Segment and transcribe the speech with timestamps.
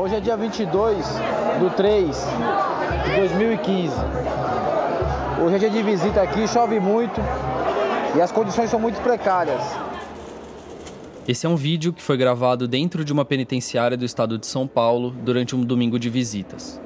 [0.00, 1.04] Hoje é dia 22
[1.58, 2.16] do 3
[3.04, 3.96] de 2015.
[5.44, 7.20] Hoje é dia de visita aqui, chove muito
[8.16, 9.60] e as condições são muito precárias.
[11.26, 14.68] Esse é um vídeo que foi gravado dentro de uma penitenciária do estado de São
[14.68, 16.80] Paulo durante um domingo de visitas.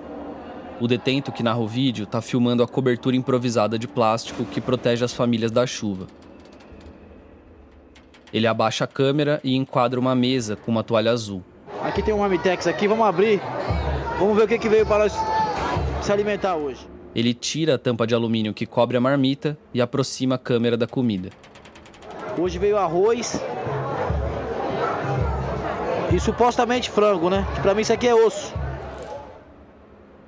[0.80, 5.04] O detento que narra o vídeo está filmando a cobertura improvisada de plástico que protege
[5.04, 6.06] as famílias da chuva.
[8.32, 11.42] Ele abaixa a câmera e enquadra uma mesa com uma toalha azul.
[11.92, 13.38] Aqui tem um Amitex aqui, vamos abrir.
[14.18, 15.12] Vamos ver o que, que veio para nós
[16.00, 16.88] se alimentar hoje.
[17.14, 20.86] Ele tira a tampa de alumínio que cobre a marmita e aproxima a câmera da
[20.86, 21.28] comida.
[22.38, 23.38] Hoje veio arroz
[26.10, 27.46] e supostamente frango, né?
[27.60, 28.54] Pra mim isso aqui é osso.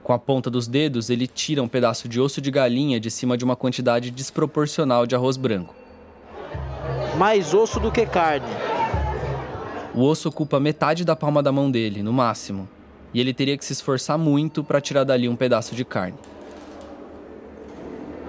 [0.03, 3.39] Com a ponta dos dedos, ele tira um pedaço de osso de galinha de cima
[3.39, 5.75] de uma quantidade desproporcional de arroz branco.
[7.17, 8.64] Mais osso do que carne.
[9.95, 12.69] O osso ocupa metade da palma da mão dele, no máximo,
[13.13, 16.19] e ele teria que se esforçar muito para tirar dali um pedaço de carne.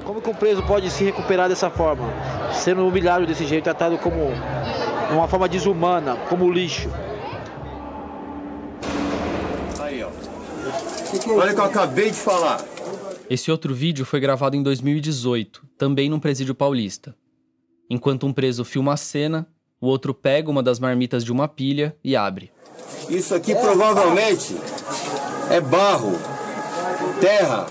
[0.03, 2.07] Como que um preso pode se recuperar dessa forma?
[2.53, 4.31] Sendo humilhado desse jeito, tratado como
[5.11, 6.87] uma forma desumana, como lixo.
[9.79, 10.11] Aí, ó.
[11.31, 12.63] Olha o que eu acabei de falar.
[13.27, 17.15] Esse outro vídeo foi gravado em 2018, também num presídio paulista.
[17.89, 19.47] Enquanto um preso filma a cena,
[19.85, 22.51] o outro pega uma das marmitas de uma pilha e abre.
[23.07, 24.55] Isso aqui provavelmente
[25.51, 26.13] é barro,
[27.21, 27.67] terra.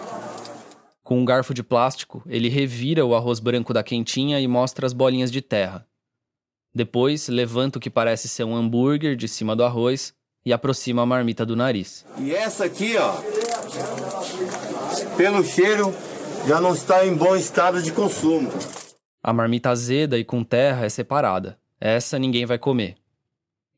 [1.03, 4.93] Com um garfo de plástico, ele revira o arroz branco da quentinha e mostra as
[4.93, 5.85] bolinhas de terra.
[6.73, 10.15] Depois, levanta o que parece ser um hambúrguer de cima do arroz
[10.47, 12.07] e aproxima a marmita do nariz.
[12.19, 13.15] E essa aqui, ó,
[15.17, 15.93] pelo cheiro,
[16.47, 18.53] já não está em bom estado de consumo.
[19.23, 21.59] A marmita azeda e com terra é separada.
[21.87, 22.97] Essa ninguém vai comer.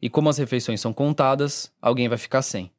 [0.00, 2.70] E como as refeições são contadas, alguém vai ficar sem.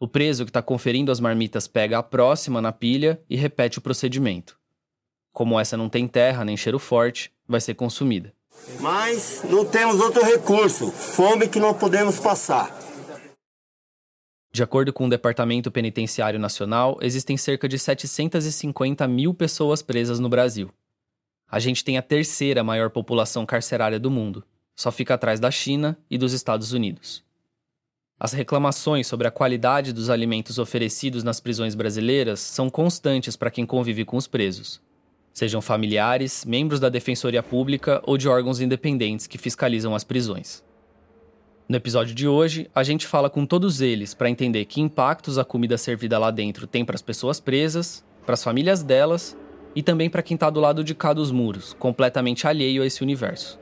[0.00, 3.82] O preso que está conferindo as marmitas pega a próxima na pilha e repete o
[3.82, 4.58] procedimento.
[5.30, 8.32] Como essa não tem terra nem cheiro forte, vai ser consumida.
[8.80, 10.90] Mas não temos outro recurso.
[10.90, 12.74] Fome que não podemos passar.
[14.50, 20.30] De acordo com o Departamento Penitenciário Nacional, existem cerca de 750 mil pessoas presas no
[20.30, 20.72] Brasil.
[21.50, 24.44] A gente tem a terceira maior população carcerária do mundo,
[24.76, 27.24] só fica atrás da China e dos Estados Unidos.
[28.20, 33.64] As reclamações sobre a qualidade dos alimentos oferecidos nas prisões brasileiras são constantes para quem
[33.64, 34.82] convive com os presos,
[35.32, 40.62] sejam familiares, membros da Defensoria Pública ou de órgãos independentes que fiscalizam as prisões.
[41.66, 45.44] No episódio de hoje, a gente fala com todos eles para entender que impactos a
[45.44, 49.36] comida servida lá dentro tem para as pessoas presas, para as famílias delas
[49.78, 53.00] e também para quem está do lado de cá dos muros, completamente alheio a esse
[53.00, 53.60] universo.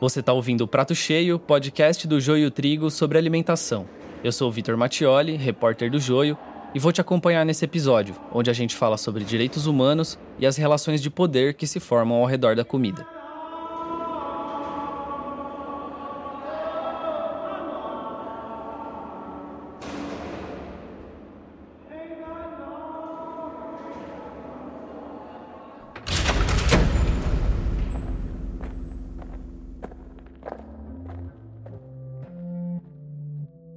[0.00, 3.84] Você está ouvindo o Prato Cheio, podcast do Joio Trigo sobre alimentação.
[4.22, 6.38] Eu sou o Vitor Mattioli, repórter do Joio,
[6.72, 10.56] e vou te acompanhar nesse episódio, onde a gente fala sobre direitos humanos e as
[10.56, 13.04] relações de poder que se formam ao redor da comida.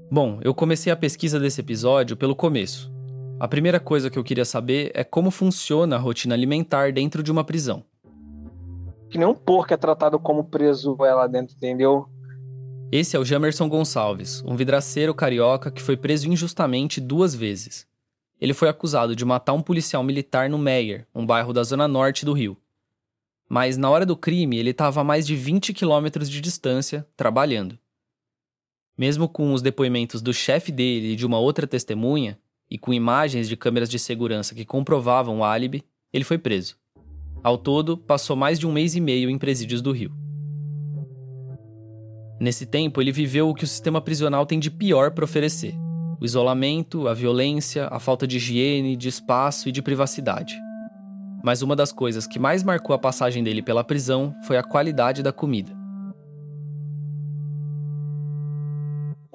[0.09, 2.93] Bom, eu comecei a pesquisa desse episódio pelo começo.
[3.39, 7.31] A primeira coisa que eu queria saber é como funciona a rotina alimentar dentro de
[7.31, 7.83] uma prisão.
[9.09, 12.07] Que nem um porco é tratado como preso lá dentro, entendeu?
[12.91, 17.87] Esse é o Jamerson Gonçalves, um vidraceiro carioca que foi preso injustamente duas vezes.
[18.39, 22.25] Ele foi acusado de matar um policial militar no Meyer, um bairro da zona norte
[22.25, 22.55] do Rio.
[23.49, 27.77] Mas na hora do crime, ele estava a mais de 20 quilômetros de distância, trabalhando.
[28.97, 32.39] Mesmo com os depoimentos do chefe dele e de uma outra testemunha,
[32.69, 36.77] e com imagens de câmeras de segurança que comprovavam o álibi, ele foi preso.
[37.43, 40.11] Ao todo, passou mais de um mês e meio em presídios do Rio.
[42.39, 45.75] Nesse tempo, ele viveu o que o sistema prisional tem de pior para oferecer:
[46.19, 50.55] o isolamento, a violência, a falta de higiene, de espaço e de privacidade.
[51.43, 55.21] Mas uma das coisas que mais marcou a passagem dele pela prisão foi a qualidade
[55.21, 55.84] da comida.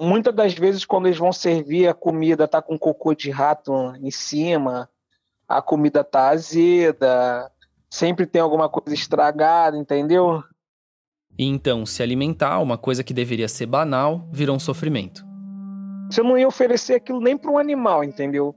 [0.01, 4.09] Muitas das vezes quando eles vão servir a comida tá com cocô de rato em
[4.09, 4.89] cima,
[5.47, 7.51] a comida tá azeda,
[7.89, 10.43] sempre tem alguma coisa estragada, entendeu?
[11.37, 15.25] E então, se alimentar, uma coisa que deveria ser banal, virou um sofrimento.
[16.09, 18.55] Você não ia oferecer aquilo nem para um animal, entendeu?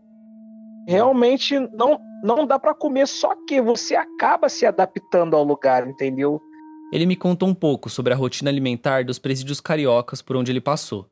[0.89, 6.41] Realmente não não dá para comer, só que você acaba se adaptando ao lugar, entendeu?
[6.91, 10.61] Ele me contou um pouco sobre a rotina alimentar dos presídios cariocas por onde ele
[10.61, 11.07] passou.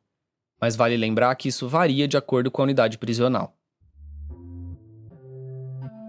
[0.61, 3.53] Mas vale lembrar que isso varia de acordo com a unidade prisional.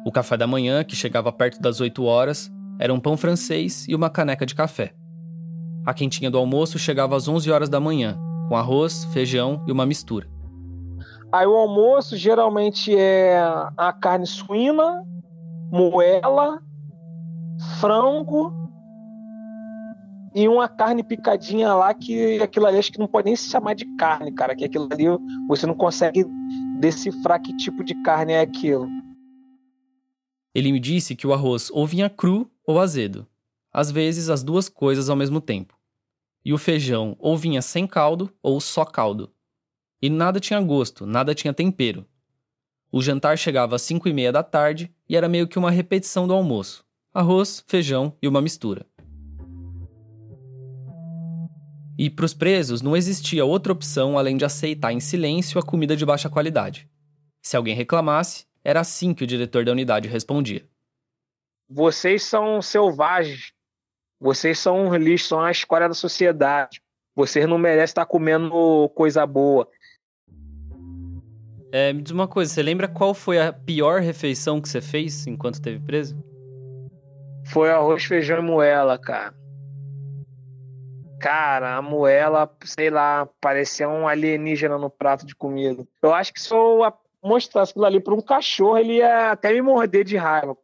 [0.06, 3.94] O café da manhã, que chegava perto das 8 horas, era um pão francês e
[3.94, 4.94] uma caneca de café.
[5.86, 8.18] A quentinha do almoço chegava às 11 horas da manhã,
[8.48, 10.28] com arroz, feijão e uma mistura.
[11.32, 13.38] Aí o almoço geralmente é
[13.76, 15.04] a carne suína,
[15.70, 16.62] moela,
[17.80, 18.63] frango
[20.34, 23.74] e uma carne picadinha lá que aquilo ali acho que não pode nem se chamar
[23.74, 25.04] de carne, cara, que aquilo ali
[25.46, 26.26] você não consegue
[26.80, 28.88] decifrar que tipo de carne é aquilo.
[30.52, 33.26] Ele me disse que o arroz ou vinha cru ou azedo,
[33.72, 35.78] às vezes as duas coisas ao mesmo tempo.
[36.44, 39.32] E o feijão ou vinha sem caldo ou só caldo.
[40.02, 42.04] E nada tinha gosto, nada tinha tempero.
[42.90, 46.26] O jantar chegava às cinco e meia da tarde e era meio que uma repetição
[46.26, 48.86] do almoço: arroz, feijão e uma mistura.
[51.98, 55.96] E para os presos não existia outra opção além de aceitar em silêncio a comida
[55.96, 56.88] de baixa qualidade.
[57.42, 60.66] Se alguém reclamasse, era assim que o diretor da unidade respondia.
[61.68, 63.52] Vocês são selvagens.
[64.20, 66.80] Vocês são um lixo, são a escória da sociedade.
[67.14, 69.68] Vocês não merecem estar comendo coisa boa.
[71.70, 75.26] É, me diz uma coisa, você lembra qual foi a pior refeição que você fez
[75.26, 76.16] enquanto esteve preso?
[77.46, 79.34] Foi arroz, feijão e moela, cara.
[81.24, 85.88] Cara, a moela, sei lá, parecia um alienígena no prato de comida.
[86.02, 86.80] Eu acho que se eu
[87.22, 90.54] mostrasse aquilo ali para um cachorro, ele ia até me morder de raiva.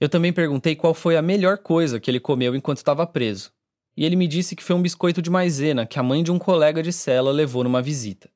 [0.00, 3.52] Eu também perguntei qual foi a melhor coisa que ele comeu enquanto estava preso.
[3.96, 6.38] E ele me disse que foi um biscoito de maisena que a mãe de um
[6.38, 8.30] colega de cela levou numa visita.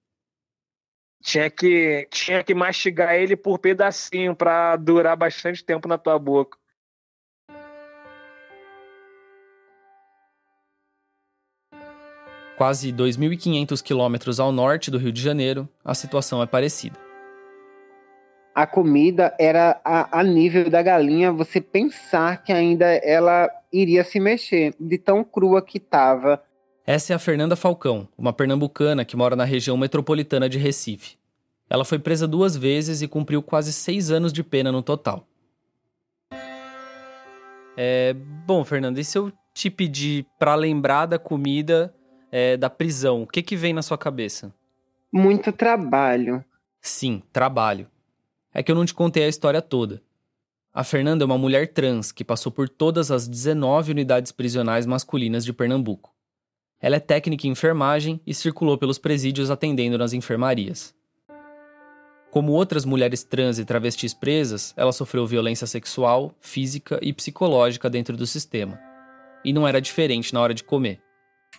[1.23, 6.59] Tinha que, tinha que mastigar ele por pedacinho para durar bastante tempo na tua boca.
[12.61, 16.95] Quase 2.500 quilômetros ao norte do Rio de Janeiro, a situação é parecida.
[18.55, 24.21] A comida era a, a, nível da galinha, você pensar que ainda ela iria se
[24.21, 26.43] mexer, de tão crua que estava.
[26.87, 31.17] Essa é a Fernanda Falcão, uma pernambucana que mora na região metropolitana de Recife.
[31.71, 35.27] Ela foi presa duas vezes e cumpriu quase seis anos de pena no total.
[37.75, 38.15] É,
[38.47, 41.95] bom, Fernanda, e se eu te pedir para lembrar da comida
[42.31, 44.55] é, da prisão, o que, que vem na sua cabeça?
[45.13, 46.45] Muito trabalho.
[46.81, 47.89] Sim, trabalho.
[48.55, 50.03] É que eu não te contei a história toda.
[50.73, 55.45] A Fernanda é uma mulher trans que passou por todas as 19 unidades prisionais masculinas
[55.45, 56.15] de Pernambuco.
[56.81, 60.95] Ela é técnica em enfermagem e circulou pelos presídios atendendo nas enfermarias.
[62.31, 68.17] Como outras mulheres trans e travestis presas, ela sofreu violência sexual, física e psicológica dentro
[68.17, 68.81] do sistema.
[69.45, 71.01] E não era diferente na hora de comer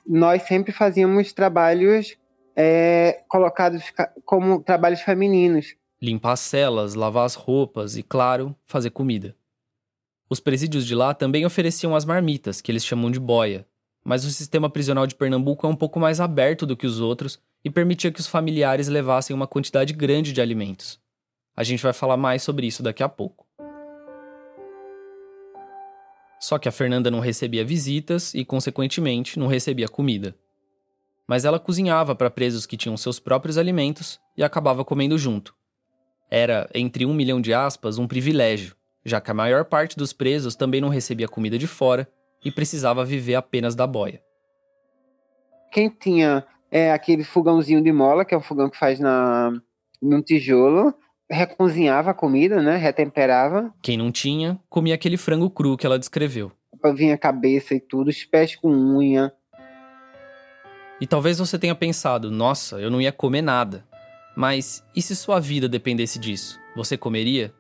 [0.06, 2.18] nós sempre fazíamos trabalhos
[2.56, 3.84] é, colocados
[4.26, 5.76] como trabalhos femininos.
[6.02, 9.36] Limpar as celas, lavar as roupas e, claro, fazer comida.
[10.30, 13.68] Os presídios de lá também ofereciam as marmitas, que eles chamam de boia,
[14.04, 17.40] mas o sistema prisional de Pernambuco é um pouco mais aberto do que os outros
[17.64, 21.00] e permitia que os familiares levassem uma quantidade grande de alimentos.
[21.56, 23.46] A gente vai falar mais sobre isso daqui a pouco.
[26.42, 30.36] Só que a Fernanda não recebia visitas e, consequentemente, não recebia comida.
[31.28, 35.56] Mas ela cozinhava para presos que tinham seus próprios alimentos e acabava comendo junto.
[36.32, 40.56] Era, entre um milhão de aspas, um privilégio, já que a maior parte dos presos
[40.56, 42.12] também não recebia comida de fora
[42.44, 44.20] e precisava viver apenas da boia.
[45.72, 49.52] Quem tinha é, aquele fogãozinho de mola, que é o fogão que faz na,
[50.02, 50.92] num tijolo,
[51.32, 52.76] recozinhava a comida, né?
[52.76, 53.74] Retemperava.
[53.82, 56.52] Quem não tinha, comia aquele frango cru que ela descreveu.
[56.96, 59.32] Vinha cabeça e tudo, os pés com unha.
[61.00, 63.86] E talvez você tenha pensado, nossa, eu não ia comer nada.
[64.36, 66.60] Mas e se sua vida dependesse disso?
[66.76, 67.54] Você comeria?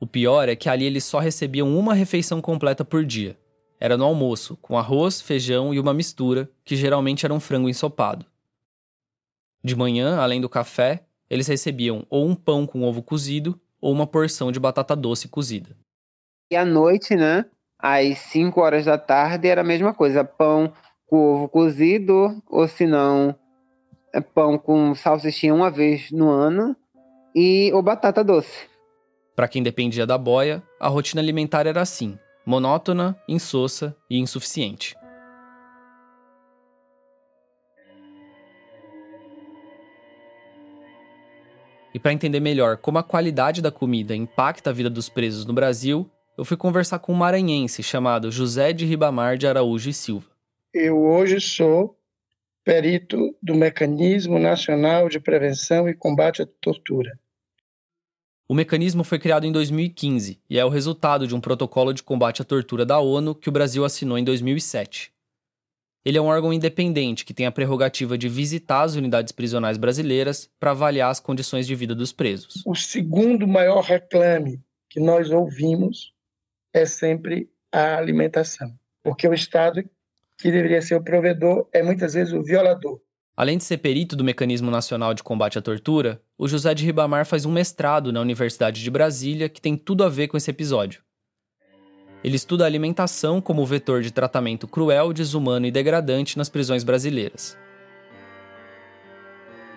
[0.00, 3.38] O pior é que ali eles só recebiam uma refeição completa por dia.
[3.80, 8.26] Era no almoço, com arroz, feijão e uma mistura, que geralmente era um frango ensopado.
[9.62, 14.06] De manhã, além do café, eles recebiam ou um pão com ovo cozido ou uma
[14.06, 15.76] porção de batata doce cozida.
[16.50, 17.44] E à noite, né?
[17.78, 20.72] Às 5 horas da tarde era a mesma coisa, pão
[21.06, 23.34] com ovo cozido, ou se não,
[24.12, 26.76] é pão com salsichinha uma vez no ano
[27.34, 28.68] e ou batata doce.
[29.34, 32.16] Para quem dependia da boia, a rotina alimentar era assim:
[32.46, 34.96] monótona, insossa e insuficiente.
[41.94, 45.52] E para entender melhor como a qualidade da comida impacta a vida dos presos no
[45.52, 50.26] Brasil, eu fui conversar com um maranhense chamado José de Ribamar de Araújo e Silva.
[50.72, 51.96] Eu hoje sou
[52.64, 57.16] perito do Mecanismo Nacional de Prevenção e Combate à Tortura.
[58.48, 62.42] O mecanismo foi criado em 2015 e é o resultado de um protocolo de combate
[62.42, 65.13] à tortura da ONU que o Brasil assinou em 2007.
[66.04, 70.50] Ele é um órgão independente que tem a prerrogativa de visitar as unidades prisionais brasileiras
[70.60, 72.62] para avaliar as condições de vida dos presos.
[72.66, 76.12] O segundo maior reclame que nós ouvimos
[76.74, 79.82] é sempre a alimentação, porque o Estado,
[80.36, 83.00] que deveria ser o provedor, é muitas vezes o violador.
[83.36, 87.26] Além de ser perito do Mecanismo Nacional de Combate à Tortura, o José de Ribamar
[87.26, 91.02] faz um mestrado na Universidade de Brasília que tem tudo a ver com esse episódio.
[92.24, 97.54] Ele estuda a alimentação como vetor de tratamento cruel, desumano e degradante nas prisões brasileiras.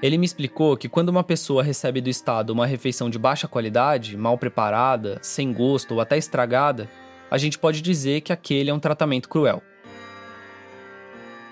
[0.02, 4.16] Ele me explicou que quando uma pessoa recebe do Estado uma refeição de baixa qualidade,
[4.16, 6.90] mal preparada, sem gosto ou até estragada,
[7.30, 9.62] a gente pode dizer que aquele é um tratamento cruel.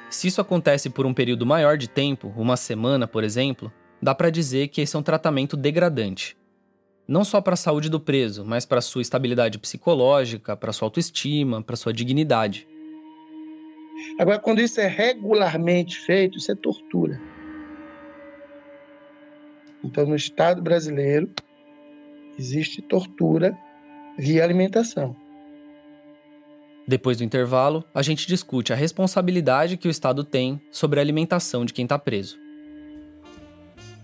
[0.10, 3.70] Se isso acontece por um período maior de tempo, uma semana, por exemplo,
[4.02, 6.38] dá para dizer que esse é um tratamento degradante
[7.08, 11.62] não só para a saúde do preso, mas para sua estabilidade psicológica, para sua autoestima,
[11.62, 12.68] para sua dignidade.
[14.20, 17.22] Agora, quando isso é regularmente feito, isso é tortura.
[19.84, 21.30] Então, no Estado brasileiro,
[22.38, 23.58] existe tortura
[24.18, 25.16] via alimentação.
[26.88, 31.66] Depois do intervalo, a gente discute a responsabilidade que o Estado tem sobre a alimentação
[31.66, 32.38] de quem está preso.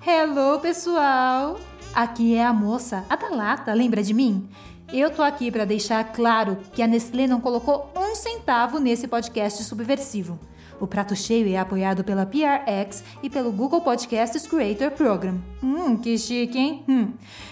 [0.05, 1.60] Hello, pessoal!
[1.93, 4.48] Aqui é a moça, a da lata, lembra de mim?
[4.93, 9.62] Eu tô aqui para deixar claro que a Nestlé não colocou um centavo nesse podcast
[9.65, 10.39] subversivo.
[10.79, 15.38] O prato cheio é apoiado pela PRX e pelo Google Podcasts Creator Program.
[15.62, 16.83] Hum, que chique, hein?
[16.88, 17.12] Hum.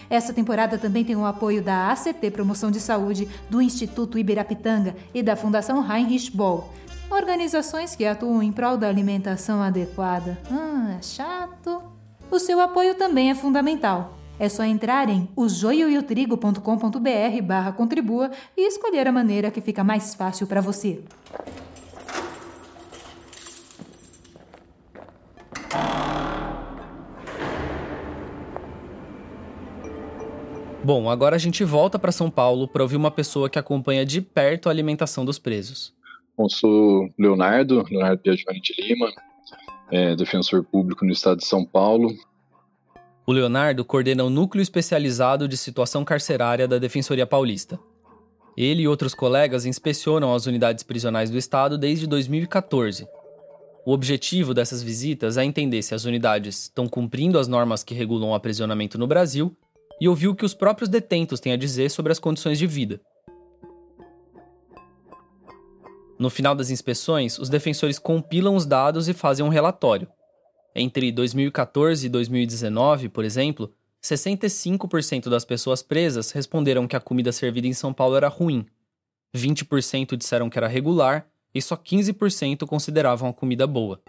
[0.09, 5.21] Essa temporada também tem o apoio da ACT Promoção de Saúde, do Instituto Ibirapitanga e
[5.21, 6.69] da Fundação Heinrich Boll.
[7.11, 10.39] Organizações que atuam em prol da alimentação adequada.
[10.49, 11.83] Hum, é chato.
[12.31, 14.18] O seu apoio também é fundamental.
[14.39, 20.47] É só entrar em ojoioiotrigo.com.br barra contribua e escolher a maneira que fica mais fácil
[20.47, 21.03] para você.
[30.81, 34.21] Bom, agora a gente volta para São Paulo para ouvir uma pessoa que acompanha de
[34.21, 35.93] perto a alimentação dos presos.
[36.37, 39.11] Bom, sou Leonardo, Leonardo Piaggiani de Lima,
[39.91, 42.09] é, defensor público no estado de São Paulo.
[43.29, 47.79] O Leonardo coordena o Núcleo Especializado de Situação Carcerária da Defensoria Paulista.
[48.57, 53.07] Ele e outros colegas inspecionam as unidades prisionais do Estado desde 2014.
[53.85, 58.31] O objetivo dessas visitas é entender se as unidades estão cumprindo as normas que regulam
[58.31, 59.55] o aprisionamento no Brasil
[60.01, 62.99] e ouvir o que os próprios detentos têm a dizer sobre as condições de vida.
[66.17, 70.07] No final das inspeções, os defensores compilam os dados e fazem um relatório.
[70.75, 77.67] Entre 2014 e 2019, por exemplo, 65% das pessoas presas responderam que a comida servida
[77.67, 78.65] em São Paulo era ruim,
[79.35, 84.01] 20% disseram que era regular e só 15% consideravam a comida boa.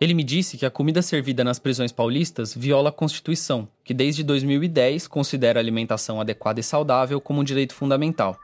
[0.00, 4.24] Ele me disse que a comida servida nas prisões paulistas viola a Constituição, que desde
[4.24, 8.38] 2010 considera a alimentação adequada e saudável como um direito fundamental.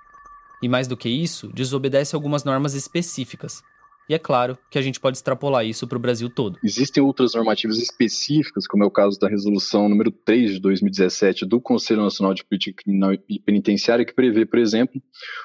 [0.63, 3.63] E mais do que isso, desobedece algumas normas específicas,
[4.09, 6.59] e é claro que a gente pode extrapolar isso para o Brasil todo.
[6.63, 11.61] Existem outras normativas específicas, como é o caso da resolução número 3 de 2017 do
[11.61, 15.03] Conselho Nacional de Política Criminal e Penitenciária, que prevê, por exemplo,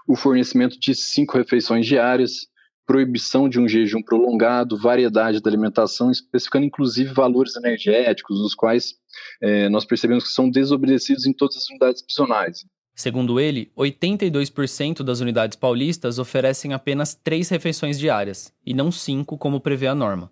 [0.07, 2.51] o fornecimento de cinco refeições diárias,
[2.85, 8.95] proibição de um jejum prolongado, variedade da alimentação, especificando inclusive valores energéticos, os quais
[9.41, 12.65] é, nós percebemos que são desobedecidos em todas as unidades prisionais.
[12.93, 19.61] Segundo ele, 82% das unidades paulistas oferecem apenas três refeições diárias, e não cinco como
[19.61, 20.31] prevê a norma.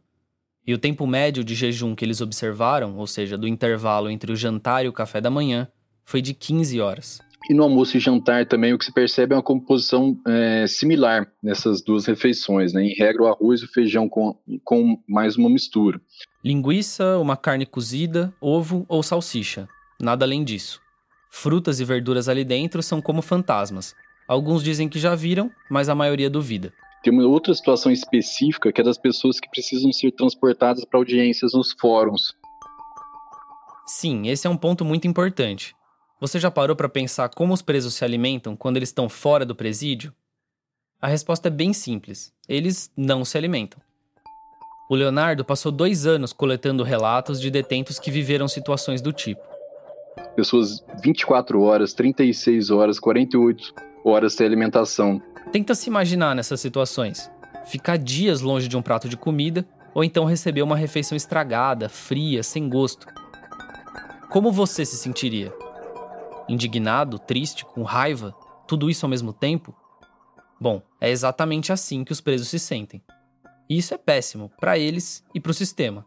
[0.67, 4.35] E o tempo médio de jejum que eles observaram, ou seja, do intervalo entre o
[4.35, 5.67] jantar e o café da manhã,
[6.05, 7.19] foi de 15 horas.
[7.49, 11.31] E no almoço e jantar também o que se percebe é uma composição é, similar
[11.41, 12.73] nessas duas refeições.
[12.73, 12.83] Né?
[12.83, 15.99] Em regra, o arroz e o feijão com, com mais uma mistura.
[16.43, 19.67] Linguiça, uma carne cozida, ovo ou salsicha.
[19.99, 20.79] Nada além disso.
[21.29, 23.95] Frutas e verduras ali dentro são como fantasmas.
[24.27, 26.73] Alguns dizem que já viram, mas a maioria duvida.
[27.03, 31.53] Tem uma outra situação específica que é das pessoas que precisam ser transportadas para audiências
[31.53, 32.33] nos fóruns.
[33.85, 35.75] Sim, esse é um ponto muito importante.
[36.19, 39.55] Você já parou para pensar como os presos se alimentam quando eles estão fora do
[39.55, 40.13] presídio?
[41.01, 43.79] A resposta é bem simples: eles não se alimentam.
[44.89, 49.41] O Leonardo passou dois anos coletando relatos de detentos que viveram situações do tipo
[50.39, 53.73] pessoas 24 horas, 36 horas, 48
[54.05, 55.21] horas sem alimentação.
[55.51, 57.29] Tenta se imaginar nessas situações.
[57.65, 62.41] ficar dias longe de um prato de comida ou então receber uma refeição estragada, fria,
[62.41, 63.05] sem gosto.
[64.29, 65.53] Como você se sentiria?
[66.47, 68.33] Indignado, triste, com raiva?
[68.65, 69.75] Tudo isso ao mesmo tempo?
[70.59, 73.03] Bom, é exatamente assim que os presos se sentem.
[73.69, 76.05] E isso é péssimo para eles e para o sistema.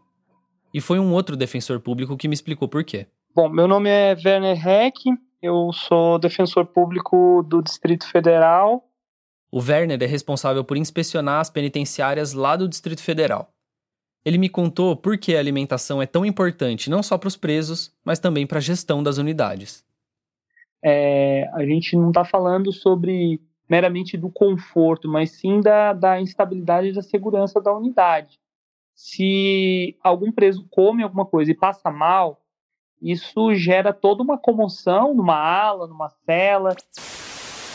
[0.73, 3.07] E foi um outro defensor público que me explicou por quê.
[3.35, 5.09] Bom, meu nome é Werner Heck,
[5.41, 8.87] eu sou defensor público do Distrito Federal.
[9.51, 13.49] O Werner é responsável por inspecionar as penitenciárias lá do Distrito Federal.
[14.23, 17.91] Ele me contou por que a alimentação é tão importante não só para os presos,
[18.05, 19.83] mas também para a gestão das unidades.
[20.83, 26.89] É, a gente não está falando sobre meramente do conforto, mas sim da, da instabilidade
[26.89, 28.39] e da segurança da unidade.
[28.93, 32.42] Se algum preso come alguma coisa e passa mal,
[33.03, 36.73] isso gera toda uma comoção numa ala, numa cela.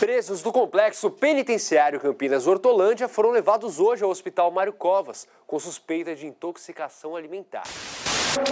[0.00, 6.14] Presos do complexo penitenciário Campinas Hortolândia foram levados hoje ao Hospital Mário Covas com suspeita
[6.14, 7.64] de intoxicação alimentar.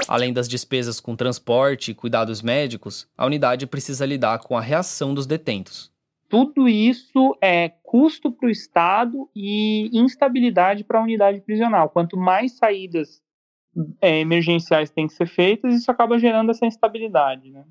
[0.07, 5.15] Além das despesas com transporte e cuidados médicos, a unidade precisa lidar com a reação
[5.15, 5.91] dos detentos.
[6.29, 11.89] Tudo isso é custo para o Estado e instabilidade para a unidade prisional.
[11.89, 13.23] Quanto mais saídas
[14.01, 17.51] é, emergenciais têm que ser feitas, isso acaba gerando essa instabilidade.
[17.51, 17.65] Né?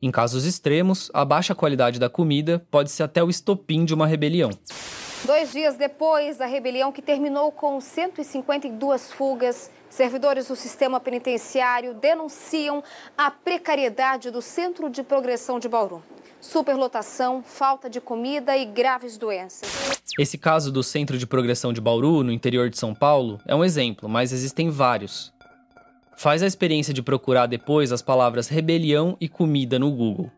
[0.00, 4.06] Em casos extremos, a baixa qualidade da comida pode ser até o estopim de uma
[4.06, 4.50] rebelião.
[5.24, 12.84] Dois dias depois da rebelião que terminou com 152 fugas, servidores do sistema penitenciário denunciam
[13.16, 16.02] a precariedade do Centro de Progressão de Bauru.
[16.40, 19.68] Superlotação, falta de comida e graves doenças.
[20.16, 23.64] Esse caso do Centro de Progressão de Bauru, no interior de São Paulo, é um
[23.64, 25.32] exemplo, mas existem vários.
[26.18, 30.28] Faz a experiência de procurar depois as palavras rebelião e comida no Google.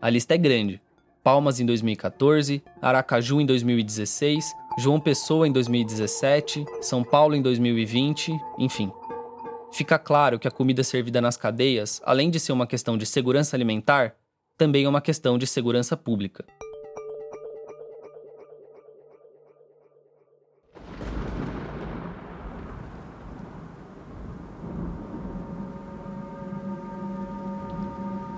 [0.00, 0.80] A lista é grande.
[1.22, 8.90] Palmas em 2014, Aracaju em 2016, João Pessoa em 2017, São Paulo em 2020, enfim.
[9.70, 13.54] Fica claro que a comida servida nas cadeias, além de ser uma questão de segurança
[13.54, 14.14] alimentar,
[14.56, 16.46] também é uma questão de segurança pública.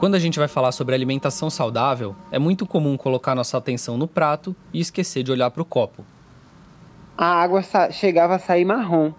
[0.01, 4.09] Quando a gente vai falar sobre alimentação saudável, é muito comum colocar nossa atenção no
[4.09, 6.03] prato e esquecer de olhar para o copo.
[7.19, 9.13] A água chegava a sair marrom.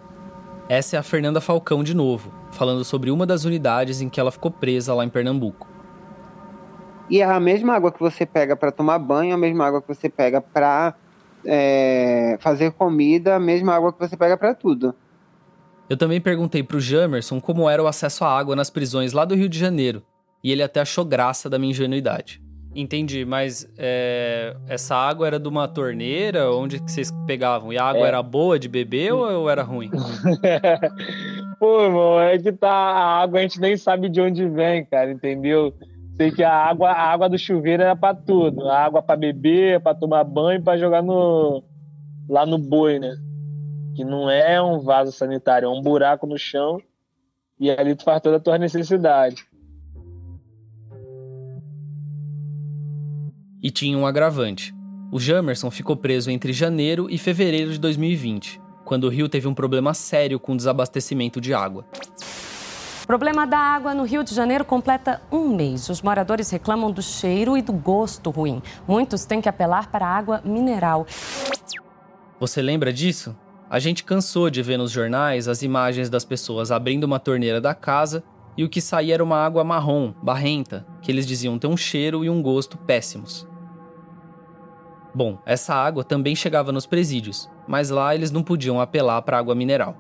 [0.68, 4.32] Essa é a Fernanda Falcão de novo, falando sobre uma das unidades em que ela
[4.32, 5.68] ficou presa lá em Pernambuco.
[7.08, 9.88] E é a mesma água que você pega para tomar banho, a mesma água que
[9.88, 10.96] você pega para
[11.46, 14.96] é, fazer comida, a mesma água que você pega para tudo.
[15.88, 19.26] Eu também perguntei para o Jamerson como era o acesso à água nas prisões lá
[19.26, 20.02] do Rio de Janeiro,
[20.44, 22.42] e ele até achou graça da minha ingenuidade.
[22.74, 26.52] Entendi, mas é, essa água era de uma torneira?
[26.54, 27.74] Onde que vocês pegavam?
[27.74, 28.08] E a água é.
[28.08, 29.92] era boa de beber ou era ruim?
[31.60, 35.12] Pô, irmão, é que tá, a água a gente nem sabe de onde vem, cara,
[35.12, 35.74] entendeu?
[36.16, 38.70] Sei que a água, a água do chuveiro era para tudo.
[38.70, 41.64] A água para beber, para tomar banho, para jogar no
[42.30, 43.14] lá no boi, né?
[43.96, 46.82] Que não é um vaso sanitário, é um buraco no chão
[47.60, 49.46] e ali tu faz toda a tua necessidade.
[53.64, 54.74] E tinha um agravante.
[55.12, 59.54] O Jamerson ficou preso entre janeiro e fevereiro de 2020, quando o Rio teve um
[59.54, 61.86] problema sério com o desabastecimento de água.
[63.04, 65.90] O problema da água no Rio de Janeiro completa um mês.
[65.90, 68.64] Os moradores reclamam do cheiro e do gosto ruim.
[68.88, 71.06] Muitos têm que apelar para água mineral.
[72.40, 73.36] Você lembra disso?
[73.70, 77.76] A gente cansou de ver nos jornais as imagens das pessoas abrindo uma torneira da
[77.76, 78.24] casa
[78.58, 82.24] e o que saía era uma água marrom, barrenta, que eles diziam ter um cheiro
[82.26, 83.51] e um gosto péssimos.
[85.14, 89.54] Bom, essa água também chegava nos presídios, mas lá eles não podiam apelar para água
[89.54, 89.96] mineral.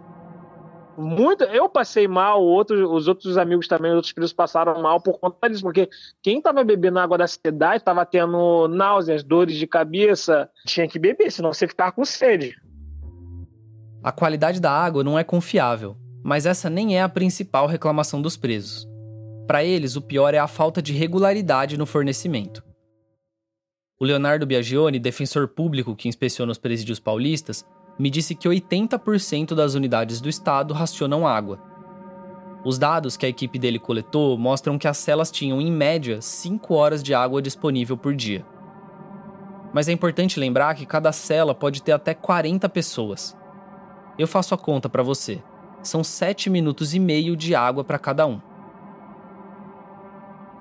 [0.97, 5.49] Muito, eu passei mal, os outros amigos também, os outros presos passaram mal por conta
[5.49, 5.89] disso, porque
[6.21, 11.31] quem estava bebendo água da cidade estava tendo náuseas, dores de cabeça, tinha que beber,
[11.31, 12.55] senão você ficava com sede.
[14.03, 18.37] A qualidade da água não é confiável, mas essa nem é a principal reclamação dos
[18.37, 18.87] presos.
[19.47, 22.63] Para eles, o pior é a falta de regularidade no fornecimento.
[24.01, 27.63] O Leonardo Biagioni, defensor público que inspeciona os presídios paulistas,
[27.99, 31.59] me disse que 80% das unidades do estado racionam água.
[32.65, 36.73] Os dados que a equipe dele coletou mostram que as celas tinham, em média, 5
[36.73, 38.43] horas de água disponível por dia.
[39.71, 43.37] Mas é importante lembrar que cada cela pode ter até 40 pessoas.
[44.17, 45.43] Eu faço a conta para você.
[45.83, 48.41] São 7 minutos e meio de água para cada um.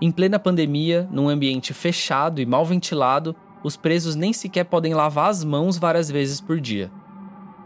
[0.02, 5.28] Em plena pandemia, num ambiente fechado e mal ventilado, os presos nem sequer podem lavar
[5.28, 6.90] as mãos várias vezes por dia.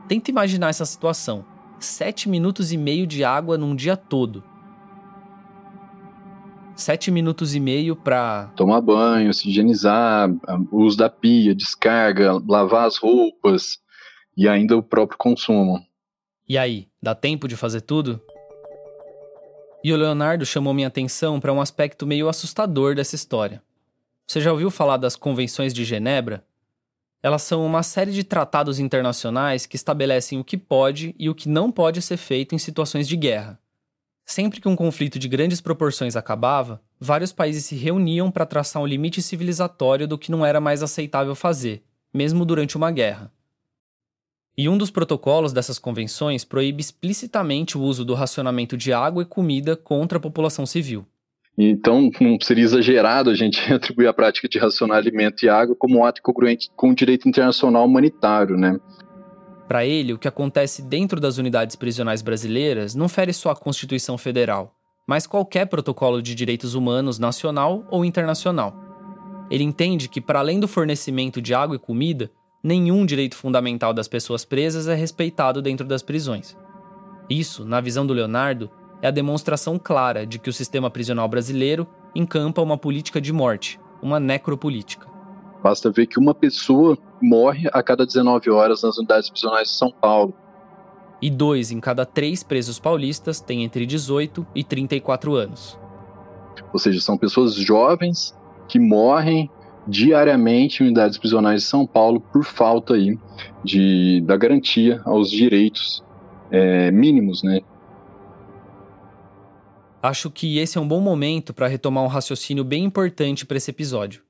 [0.09, 1.45] Tenta imaginar essa situação:
[1.79, 4.43] sete minutos e meio de água num dia todo.
[6.75, 10.29] Sete minutos e meio para tomar banho, se higienizar,
[10.73, 13.79] uso da pia, descarga, lavar as roupas
[14.37, 15.81] e ainda o próprio consumo.
[16.49, 18.21] E aí, dá tempo de fazer tudo?
[19.85, 23.63] E o Leonardo chamou minha atenção para um aspecto meio assustador dessa história.
[24.27, 26.43] Você já ouviu falar das Convenções de Genebra?
[27.23, 31.51] Elas são uma série de tratados internacionais que estabelecem o que pode e o que
[31.51, 33.61] não pode ser feito em situações de guerra.
[34.25, 38.87] Sempre que um conflito de grandes proporções acabava, vários países se reuniam para traçar um
[38.87, 43.31] limite civilizatório do que não era mais aceitável fazer, mesmo durante uma guerra.
[44.57, 49.27] E um dos protocolos dessas convenções proíbe explicitamente o uso do racionamento de água e
[49.27, 51.05] comida contra a população civil.
[51.59, 55.99] Então, não seria exagerado a gente atribuir a prática de racionar alimento e água como
[55.99, 58.79] um ato congruente com o direito internacional humanitário, né?
[59.67, 64.19] Para ele, o que acontece dentro das unidades prisionais brasileiras não fere só a Constituição
[64.19, 64.75] Federal,
[65.07, 68.75] mas qualquer protocolo de direitos humanos nacional ou internacional.
[69.51, 72.31] Ele entende que, para além do fornecimento de água e comida,
[72.65, 76.57] nenhum direito fundamental das pessoas presas é respeitado dentro das prisões.
[77.29, 78.71] Isso, na visão do Leonardo,
[79.03, 83.79] é a demonstração clara de que o sistema prisional brasileiro encampa uma política de morte,
[84.03, 85.07] uma necropolítica.
[85.63, 89.91] Basta ver que uma pessoa morre a cada 19 horas nas unidades prisionais de São
[89.91, 90.33] Paulo.
[91.21, 95.79] E dois em cada três presos paulistas têm entre 18 e 34 anos.
[96.73, 98.35] Ou seja, são pessoas jovens
[98.69, 99.51] que morrem
[99.87, 103.19] diariamente unidades prisionais de São Paulo por falta aí
[103.63, 106.03] de, da garantia aos direitos
[106.51, 107.61] é, mínimos, né?
[110.03, 113.71] Acho que esse é um bom momento para retomar um raciocínio bem importante para esse
[113.71, 114.23] episódio.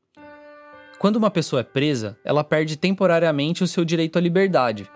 [1.01, 4.89] Quando uma pessoa é presa, ela perde temporariamente o seu direito à liberdade,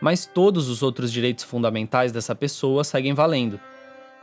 [0.00, 3.60] mas todos os outros direitos fundamentais dessa pessoa seguem valendo.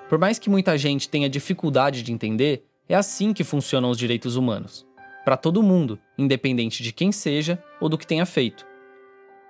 [0.10, 4.36] Por mais que muita gente tenha dificuldade de entender, é assim que funcionam os direitos
[4.36, 4.86] humanos
[5.24, 8.66] para todo mundo, independente de quem seja ou do que tenha feito.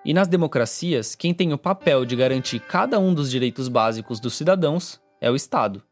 [0.04, 4.36] E nas democracias, quem tem o papel de garantir cada um dos direitos básicos dos
[4.36, 5.84] cidadãos é o Estado.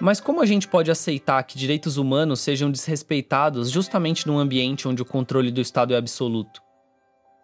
[0.00, 5.02] Mas como a gente pode aceitar que direitos humanos sejam desrespeitados justamente num ambiente onde
[5.02, 6.62] o controle do Estado é absoluto?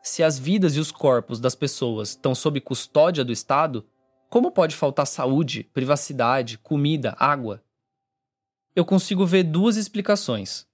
[0.03, 3.85] Se as vidas e os corpos das pessoas estão sob custódia do Estado,
[4.29, 7.63] como pode faltar saúde, privacidade, comida, água?
[8.75, 10.67] Eu consigo ver duas explicações.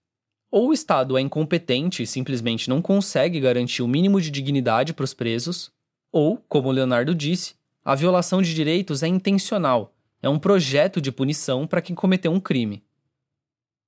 [0.51, 5.05] Ou o Estado é incompetente e simplesmente não consegue garantir o mínimo de dignidade para
[5.05, 5.71] os presos,
[6.11, 11.67] ou, como Leonardo disse, a violação de direitos é intencional, é um projeto de punição
[11.67, 12.83] para quem cometeu um crime.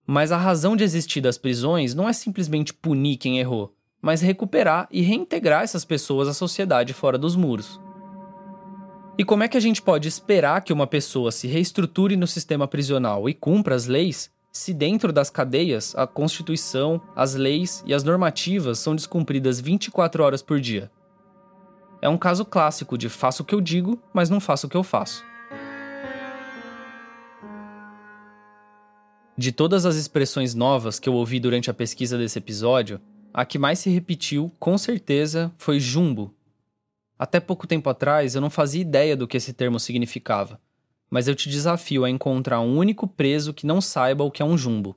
[0.06, 4.88] Mas a razão de existir das prisões não é simplesmente punir quem errou, mas recuperar
[4.90, 7.80] e reintegrar essas pessoas à sociedade fora dos muros.
[9.18, 12.66] E como é que a gente pode esperar que uma pessoa se reestruture no sistema
[12.66, 18.04] prisional e cumpra as leis se dentro das cadeias a Constituição, as leis e as
[18.04, 20.90] normativas são descumpridas 24 horas por dia.
[22.02, 24.76] É um caso clássico de faço o que eu digo, mas não faço o que
[24.76, 25.24] eu faço.
[29.38, 33.00] De todas as expressões novas que eu ouvi durante a pesquisa desse episódio,
[33.32, 36.34] a que mais se repetiu, com certeza, foi jumbo.
[37.18, 40.60] Até pouco tempo atrás eu não fazia ideia do que esse termo significava
[41.12, 44.44] mas eu te desafio a encontrar um único preso que não saiba o que é
[44.46, 44.96] um jumbo.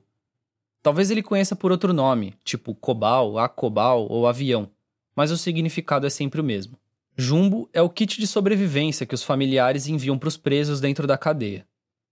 [0.82, 4.70] Talvez ele conheça por outro nome, tipo cobal, acobal ou avião,
[5.14, 6.78] mas o significado é sempre o mesmo.
[7.14, 11.18] Jumbo é o kit de sobrevivência que os familiares enviam para os presos dentro da
[11.18, 11.66] cadeia.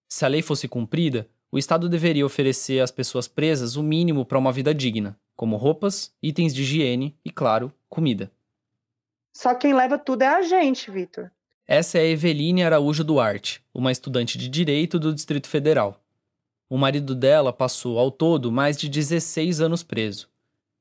[0.07, 4.39] Se a lei fosse cumprida, o Estado deveria oferecer às pessoas presas o mínimo para
[4.39, 8.31] uma vida digna, como roupas, itens de higiene e, claro, comida.
[9.33, 11.31] Só quem leva tudo é a gente, Vitor.
[11.67, 15.99] Essa é a Eveline Araújo Duarte, uma estudante de Direito do Distrito Federal.
[16.69, 20.29] O marido dela passou, ao todo, mais de 16 anos preso.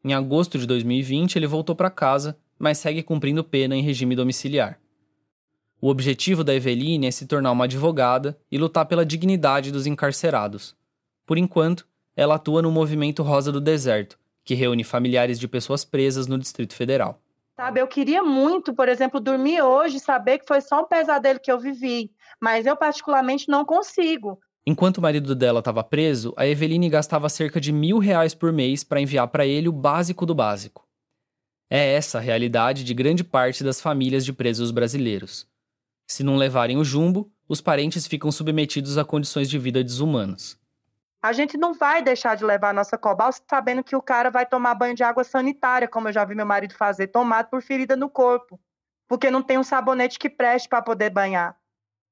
[0.04, 4.78] Em agosto de 2020, ele voltou para casa, mas segue cumprindo pena em regime domiciliar.
[5.80, 10.76] O objetivo da Eveline é se tornar uma advogada e lutar pela dignidade dos encarcerados.
[11.26, 16.28] Por enquanto, ela atua no movimento Rosa do Deserto, que reúne familiares de pessoas presas
[16.28, 17.23] no Distrito Federal.
[17.56, 21.40] Sabe, eu queria muito, por exemplo, dormir hoje e saber que foi só um pesadelo
[21.40, 22.12] que eu vivi,
[22.42, 24.40] mas eu particularmente não consigo.
[24.66, 28.84] Enquanto o marido dela estava preso, a Eveline gastava cerca de mil reais por mês
[28.84, 30.88] para enviar para ele o básico do básico.
[31.70, 35.48] É essa a realidade de grande parte das famílias de presos brasileiros.
[36.08, 40.58] Se não levarem o jumbo, os parentes ficam submetidos a condições de vida desumanas.
[41.24, 44.46] A gente não vai deixar de levar a nossa cobal sabendo que o cara vai
[44.46, 47.96] tomar banho de água sanitária, como eu já vi meu marido fazer, tomado por ferida
[47.96, 48.60] no corpo.
[49.08, 51.56] porque não tem um sabonete que preste para poder banhar.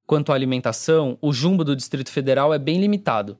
[0.06, 3.40] Quanto à alimentação, o jumbo do Distrito Federal é bem limitado.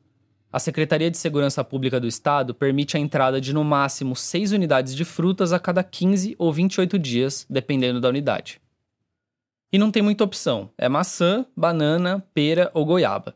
[0.52, 4.96] A Secretaria de Segurança Pública do Estado permite a entrada de no máximo 6 unidades
[4.96, 8.60] de frutas a cada 15 ou 28 dias, dependendo da unidade.
[9.72, 13.36] E não tem muita opção: é maçã, banana, pera ou goiaba.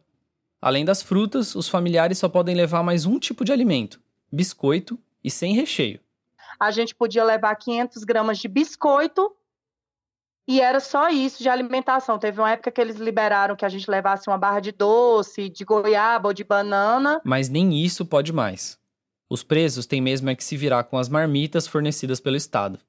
[0.61, 3.99] Além das frutas, os familiares só podem levar mais um tipo de alimento:
[4.31, 5.99] biscoito e sem recheio.
[6.59, 9.35] A gente podia levar 500 gramas de biscoito
[10.47, 12.19] e era só isso de alimentação.
[12.19, 15.65] Teve uma época que eles liberaram que a gente levasse uma barra de doce, de
[15.65, 17.19] goiaba ou de banana.
[17.23, 18.77] Mas nem isso pode mais.
[19.27, 22.79] Os presos têm mesmo é que se virar com as marmitas fornecidas pelo Estado.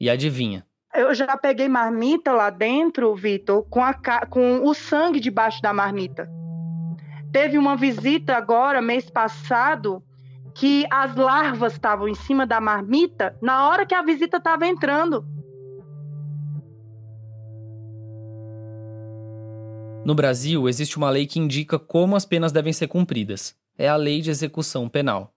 [0.00, 0.66] E adivinha?
[0.92, 3.82] Eu já peguei marmita lá dentro, Vitor, com,
[4.28, 6.28] com o sangue debaixo da marmita.
[7.36, 10.02] Teve uma visita agora, mês passado,
[10.54, 15.22] que as larvas estavam em cima da marmita na hora que a visita estava entrando.
[20.02, 23.54] No Brasil, existe uma lei que indica como as penas devem ser cumpridas.
[23.76, 25.30] É a Lei de Execução Penal.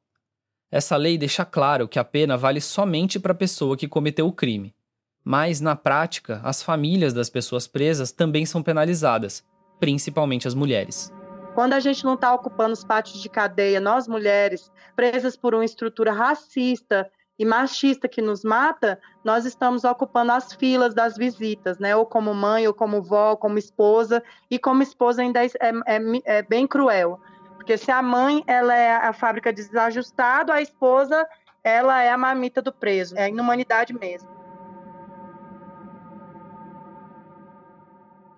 [0.71, 4.31] Essa lei deixa claro que a pena vale somente para a pessoa que cometeu o
[4.31, 4.73] crime.
[5.21, 9.43] Mas, na prática, as famílias das pessoas presas também são penalizadas,
[9.81, 11.11] principalmente as mulheres.
[11.59, 15.65] Quando a gente não está ocupando os pátios de cadeia, nós mulheres, presas por uma
[15.65, 21.93] estrutura racista e machista que nos mata, nós estamos ocupando as filas das visitas, né?
[21.93, 25.49] Ou como mãe, ou como vó, como esposa, e como esposa ainda é,
[25.85, 27.19] é, é bem cruel,
[27.55, 31.27] porque se a mãe ela é a fábrica de desajustado, a esposa
[31.61, 34.29] ela é a mamita do preso, é a inumanidade mesmo.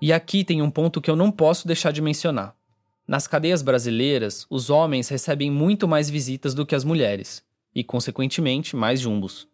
[0.01, 2.59] E aqui tem um ponto que eu não posso deixar de mencionar.
[3.07, 8.75] Nas cadeias brasileiras, os homens recebem muito mais visitas do que as mulheres e, consequentemente,
[8.75, 9.47] mais jumbos.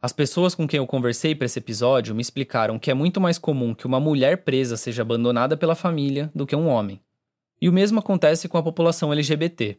[0.00, 3.38] As pessoas com quem eu conversei para esse episódio me explicaram que é muito mais
[3.38, 7.00] comum que uma mulher presa seja abandonada pela família do que um homem.
[7.60, 9.78] E o mesmo acontece com a população LGBT.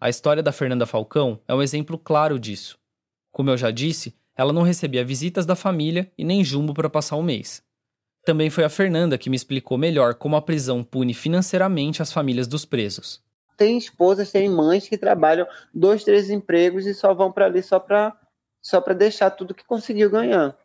[0.00, 2.78] A história da Fernanda Falcão é um exemplo claro disso.
[3.30, 7.16] Como eu já disse, ela não recebia visitas da família e nem jumbo para passar
[7.16, 7.62] o mês.
[8.24, 12.46] Também foi a Fernanda que me explicou melhor como a prisão pune financeiramente as famílias
[12.46, 13.22] dos presos
[13.60, 17.78] tem esposas, tem mães que trabalham dois, três empregos e só vão para ali só
[17.78, 18.16] para
[18.62, 20.56] só para deixar tudo que conseguiu ganhar.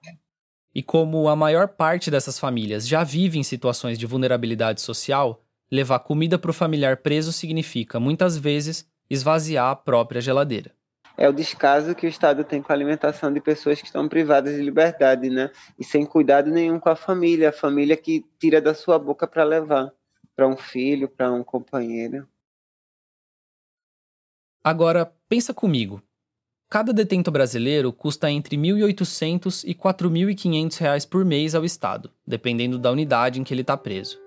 [0.74, 6.00] E como a maior parte dessas famílias já vive em situações de vulnerabilidade social, levar
[6.00, 10.72] comida para o familiar preso significa, muitas vezes, esvaziar a própria geladeira.
[11.18, 14.56] É o descaso que o Estado tem com a alimentação de pessoas que estão privadas
[14.56, 15.50] de liberdade, né?
[15.80, 19.44] E sem cuidado nenhum com a família, a família que tira da sua boca para
[19.44, 19.94] levar
[20.36, 22.28] para um filho, para um companheiro.
[24.64, 26.02] Agora, pensa comigo.
[26.70, 32.78] Cada detento brasileiro custa entre R$ 1.800 e R$ 4.500 por mês ao Estado, dependendo
[32.78, 34.20] da unidade em que ele está preso.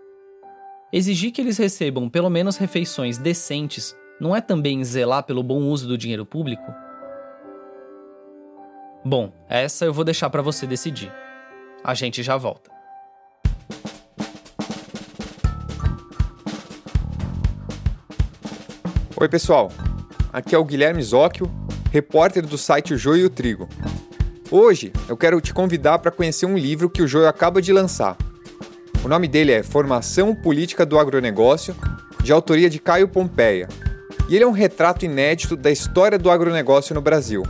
[0.92, 5.86] Exigir que eles recebam pelo menos refeições decentes não é também zelar pelo bom uso
[5.86, 6.74] do dinheiro público?
[9.04, 11.12] Bom, essa eu vou deixar para você decidir.
[11.84, 12.70] A gente já volta.
[19.16, 19.70] Oi, pessoal.
[20.32, 21.50] Aqui é o Guilherme Zóquio,
[21.90, 23.68] repórter do site O Joio e o Trigo.
[24.50, 28.16] Hoje eu quero te convidar para conhecer um livro que o Joio acaba de lançar.
[29.04, 31.74] O nome dele é Formação Política do Agronegócio,
[32.22, 33.68] de autoria de Caio Pompeia.
[34.28, 37.42] E ele é um retrato inédito da história do agronegócio no Brasil.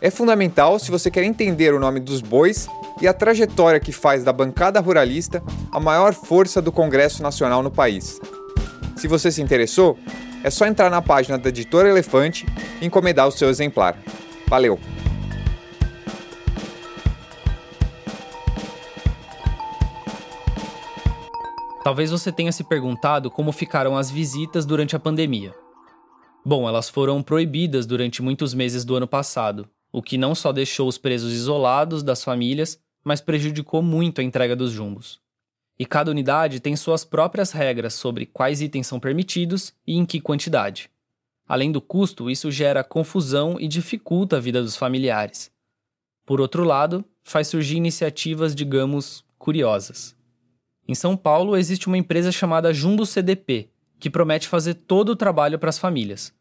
[0.00, 2.68] É fundamental se você quer entender o nome dos bois
[3.02, 7.70] e a trajetória que faz da bancada ruralista a maior força do Congresso Nacional no
[7.70, 8.20] país.
[8.96, 9.98] Se você se interessou,
[10.44, 12.46] é só entrar na página da Editora Elefante
[12.80, 13.98] e encomendar o seu exemplar.
[14.46, 14.78] Valeu!
[21.82, 25.52] Talvez você tenha se perguntado como ficaram as visitas durante a pandemia.
[26.44, 30.88] Bom, elas foram proibidas durante muitos meses do ano passado, o que não só deixou
[30.88, 35.20] os presos isolados das famílias, mas prejudicou muito a entrega dos jumbos
[35.80, 40.20] e cada unidade tem suas próprias regras sobre quais itens são permitidos e em que
[40.20, 40.90] quantidade.
[41.48, 45.50] Além do custo, isso gera confusão e dificulta a vida dos familiares.
[46.26, 50.14] Por outro lado, faz surgir iniciativas, digamos, curiosas.
[50.86, 55.58] Em São Paulo existe uma empresa chamada Jumbo CDP, que promete fazer todo o trabalho
[55.58, 56.32] para as famílias.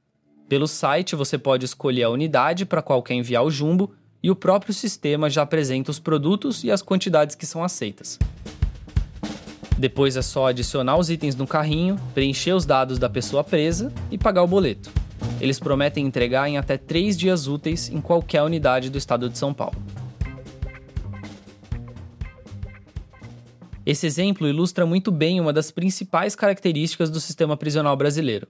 [0.47, 3.91] Pelo site você pode escolher a unidade para qual quer enviar o jumbo
[4.23, 8.17] e o próprio sistema já apresenta os produtos e as quantidades que são aceitas.
[9.77, 14.17] Depois é só adicionar os itens no carrinho, preencher os dados da pessoa presa e
[14.17, 14.89] pagar o boleto.
[15.39, 19.53] Eles prometem entregar em até três dias úteis em qualquer unidade do estado de São
[19.53, 19.75] Paulo.
[23.85, 28.47] Esse exemplo ilustra muito bem uma das principais características do sistema prisional brasileiro.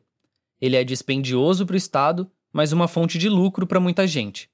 [0.59, 4.49] Ele é dispendioso para o Estado, mas uma fonte de lucro para muita gente.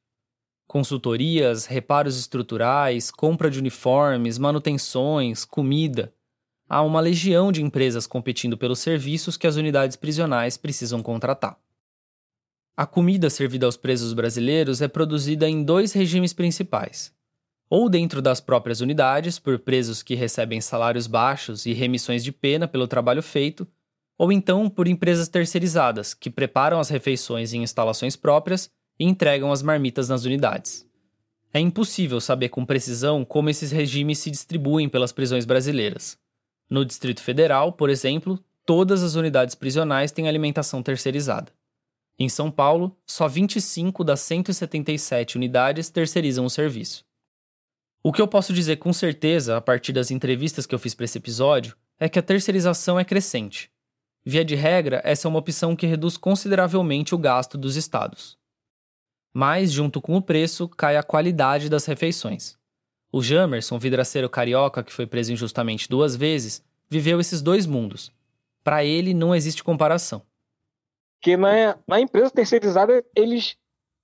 [0.67, 6.13] Consultorias, reparos estruturais, compra de uniformes, manutenções, comida.
[6.67, 11.57] Há uma legião de empresas competindo pelos serviços que as unidades prisionais precisam contratar.
[12.75, 17.14] A comida servida aos presos brasileiros é produzida em dois regimes principais:
[17.75, 22.69] ou dentro das próprias unidades, por presos que recebem salários baixos e remissões de pena
[22.69, 23.67] pelo trabalho feito,
[24.17, 29.61] ou então por empresas terceirizadas, que preparam as refeições em instalações próprias e entregam as
[29.61, 30.87] marmitas nas unidades.
[31.53, 36.17] É impossível saber com precisão como esses regimes se distribuem pelas prisões brasileiras.
[36.69, 41.51] No Distrito Federal, por exemplo, todas as unidades prisionais têm alimentação terceirizada.
[42.17, 47.03] Em São Paulo, só 25 das 177 unidades terceirizam o serviço.
[48.07, 51.05] O que eu posso dizer com certeza, a partir das entrevistas que eu fiz para
[51.05, 53.71] esse episódio, é que a terceirização é crescente.
[54.23, 58.37] Via de regra, essa é uma opção que reduz consideravelmente o gasto dos estados.
[59.33, 62.55] Mas, junto com o preço, cai a qualidade das refeições.
[63.11, 68.11] O Jamerson, vidraceiro carioca que foi preso injustamente duas vezes, viveu esses dois mundos.
[68.63, 70.21] Para ele, não existe comparação.
[71.19, 73.57] Porque na, na empresa terceirizada, eles.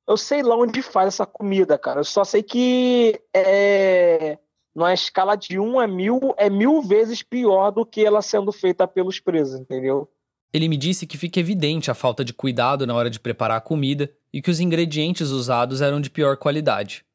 [0.07, 1.99] Eu sei lá onde faz essa comida, cara.
[1.99, 4.37] Eu só sei que é.
[4.73, 8.87] Numa escala de 1 a mil, é mil vezes pior do que ela sendo feita
[8.87, 10.09] pelos presos, entendeu?
[10.53, 13.61] Ele me disse que fica evidente a falta de cuidado na hora de preparar a
[13.61, 17.05] comida e que os ingredientes usados eram de pior qualidade.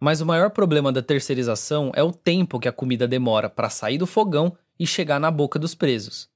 [0.00, 3.98] Mas o maior problema da terceirização é o tempo que a comida demora para sair
[3.98, 6.30] do fogão e chegar na boca dos presos.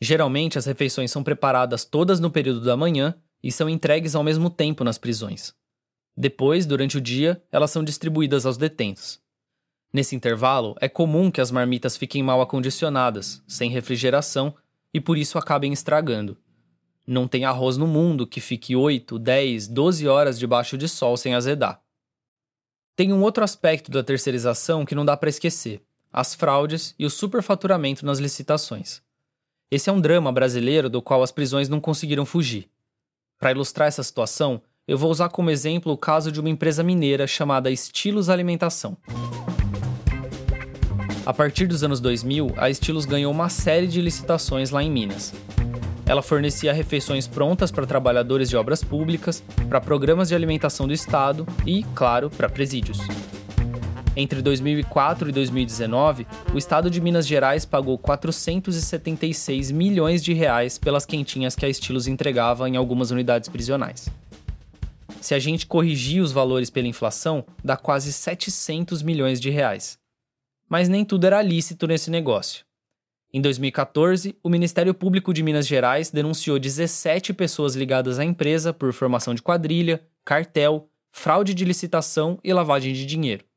[0.00, 4.50] Geralmente, as refeições são preparadas todas no período da manhã e são entregues ao mesmo
[4.50, 5.54] tempo nas prisões.
[6.16, 9.20] Depois, durante o dia, elas são distribuídas aos detentos.
[9.92, 14.54] Nesse intervalo, é comum que as marmitas fiquem mal acondicionadas, sem refrigeração
[14.92, 16.36] e por isso acabem estragando.
[17.06, 21.34] Não tem arroz no mundo que fique 8, 10, 12 horas debaixo de sol sem
[21.34, 21.80] azedar.
[22.94, 25.80] Tem um outro aspecto da terceirização que não dá para esquecer:
[26.12, 29.00] as fraudes e o superfaturamento nas licitações.
[29.70, 32.68] Esse é um drama brasileiro do qual as prisões não conseguiram fugir.
[33.38, 37.24] Para ilustrar essa situação, eu vou usar como exemplo o caso de uma empresa mineira
[37.24, 38.96] chamada Estilos Alimentação.
[41.24, 45.32] A partir dos anos 2000, a Estilos ganhou uma série de licitações lá em Minas.
[46.04, 51.46] Ela fornecia refeições prontas para trabalhadores de obras públicas, para programas de alimentação do Estado
[51.64, 52.98] e, claro, para presídios.
[54.20, 61.06] Entre 2004 e 2019, o estado de Minas Gerais pagou 476 milhões de reais pelas
[61.06, 64.08] quentinhas que a Estilos entregava em algumas unidades prisionais.
[65.20, 70.00] Se a gente corrigir os valores pela inflação, dá quase 700 milhões de reais.
[70.68, 72.64] Mas nem tudo era lícito nesse negócio.
[73.32, 78.92] Em 2014, o Ministério Público de Minas Gerais denunciou 17 pessoas ligadas à empresa por
[78.92, 83.47] formação de quadrilha, cartel, fraude de licitação e lavagem de dinheiro.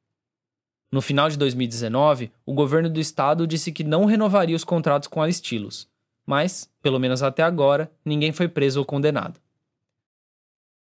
[0.92, 5.22] No final de 2019, o governo do estado disse que não renovaria os contratos com
[5.22, 5.88] a Estilos,
[6.26, 9.40] mas, pelo menos até agora, ninguém foi preso ou condenado.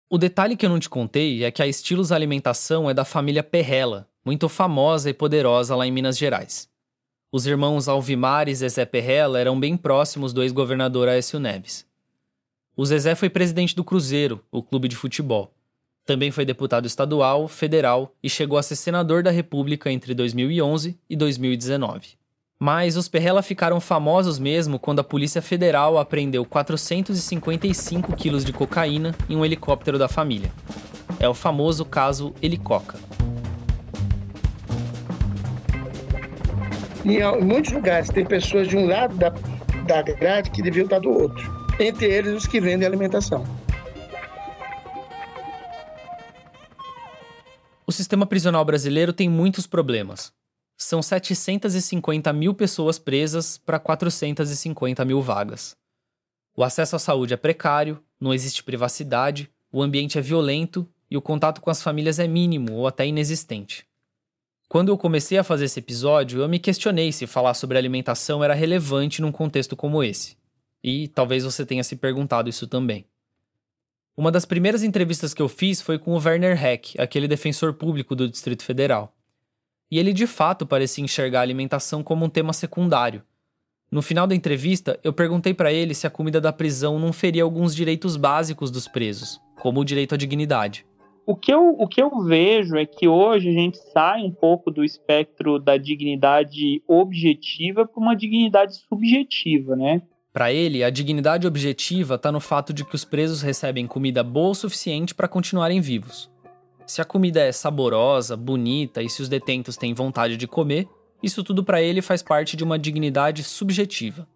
[0.09, 3.43] O detalhe que eu não te contei é que a Estilos Alimentação é da família
[3.43, 6.69] Perrella, muito famosa e poderosa lá em Minas Gerais.
[7.33, 11.87] Os irmãos Alvimar e Zezé Perrella eram bem próximos do ex-governador Aécio Neves.
[12.77, 15.56] O Zezé foi presidente do Cruzeiro, o clube de futebol.
[16.07, 21.17] Também foi deputado estadual, federal e chegou a ser senador da República entre 2011 e
[21.17, 22.11] 2019.
[22.61, 29.17] Mas os Perrella ficaram famosos mesmo quando a Polícia Federal apreendeu 455 quilos de cocaína
[29.29, 30.53] em um helicóptero da família.
[31.19, 32.99] É o famoso caso Helicoca.
[37.05, 39.31] Em muitos lugares tem pessoas de um lado da,
[39.87, 41.53] da grade que deviam estar do outro.
[41.81, 43.45] Entre eles os que vendem alimentação.
[47.97, 50.33] Sistema prisional brasileiro tem muitos problemas.
[50.77, 55.77] São 750 mil pessoas presas para 450 mil vagas.
[56.55, 61.23] O acesso à saúde é precário, não existe privacidade, o ambiente é violento e o
[61.23, 63.87] contato com as famílias é mínimo ou até inexistente.
[64.69, 68.55] Quando eu comecei a fazer esse episódio, eu me questionei se falar sobre alimentação era
[68.55, 70.37] relevante num contexto como esse.
[70.83, 73.07] E talvez você tenha se perguntado isso também.
[74.17, 78.17] Uma das primeiras entrevistas que eu fiz foi com o Werner Heck, aquele defensor público
[78.17, 79.15] do Distrito Federal.
[79.91, 83.23] E ele de fato parecia enxergar a alimentação como um tema secundário.
[83.91, 87.43] No final da entrevista, eu perguntei para ele se a comida da prisão não feria
[87.43, 90.87] alguns direitos básicos dos presos, como o direito à dignidade.
[91.27, 94.71] O que, eu, o que eu vejo é que hoje a gente sai um pouco
[94.71, 100.01] do espectro da dignidade objetiva para uma dignidade subjetiva, né?
[100.37, 104.51] Para ele, a dignidade objetiva está no fato de que os presos recebem comida boa
[104.51, 106.31] o suficiente para continuarem vivos.
[106.87, 110.87] Se a comida é saborosa, bonita e se os detentos têm vontade de comer,
[111.23, 114.29] isso tudo para ele faz parte de uma dignidade subjetiva.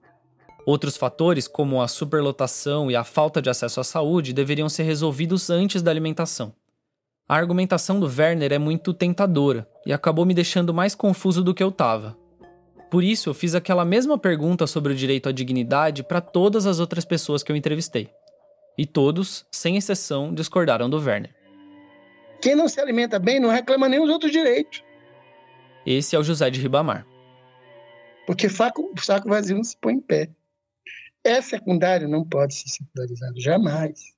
[0.64, 5.50] Outros fatores, como a superlotação e a falta de acesso à saúde, deveriam ser resolvidos
[5.50, 6.54] antes da alimentação.
[7.28, 11.62] A argumentação do Werner é muito tentadora e acabou me deixando mais confuso do que
[11.62, 12.16] eu estava.
[12.90, 16.80] Por isso, eu fiz aquela mesma pergunta sobre o direito à dignidade para todas as
[16.80, 18.10] outras pessoas que eu entrevistei.
[18.76, 21.34] E todos, sem exceção, discordaram do Werner.
[22.42, 24.82] Quem não se alimenta bem não reclama nem os outros direitos.
[25.86, 27.06] Esse é o José de Ribamar.
[28.26, 30.28] Porque saco, saco vazio não se põe em pé.
[31.22, 34.14] É secundário, não pode ser secundarizado, jamais.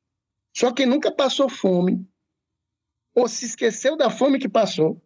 [0.57, 2.07] Só quem nunca passou fome
[3.15, 5.03] ou se esqueceu da fome que passou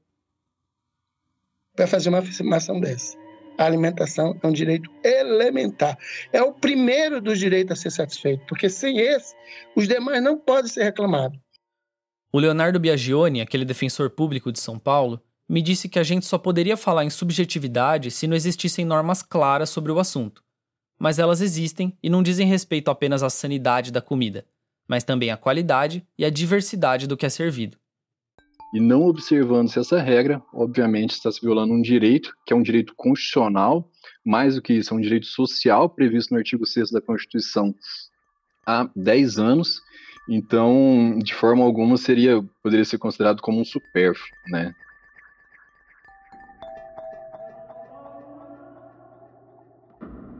[1.74, 3.25] para fazer uma afirmação dessa.
[3.58, 5.98] A alimentação é um direito elementar.
[6.32, 9.34] É o primeiro dos direitos a ser satisfeito, porque sem esse,
[9.74, 11.38] os demais não podem ser reclamados.
[12.32, 16.36] O Leonardo Biagioni, aquele defensor público de São Paulo, me disse que a gente só
[16.36, 20.42] poderia falar em subjetividade se não existissem normas claras sobre o assunto.
[20.98, 24.44] Mas elas existem e não dizem respeito apenas à sanidade da comida,
[24.88, 27.78] mas também à qualidade e à diversidade do que é servido.
[28.72, 32.94] E não observando-se essa regra, obviamente está se violando um direito, que é um direito
[32.96, 33.88] constitucional,
[34.24, 37.74] mais do que isso, é um direito social previsto no artigo 6 da Constituição
[38.66, 39.80] há 10 anos.
[40.28, 44.74] Então, de forma alguma, seria poderia ser considerado como um supérfluo, né?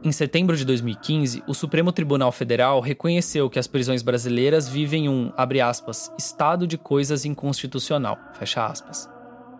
[0.07, 5.33] Em setembro de 2015, o Supremo Tribunal Federal reconheceu que as prisões brasileiras vivem um,
[5.61, 8.17] aspas, estado de coisas inconstitucional.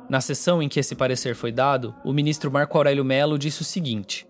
[0.07, 3.65] Na sessão em que esse parecer foi dado, o ministro Marco Aurélio Mello disse o
[3.65, 4.25] seguinte: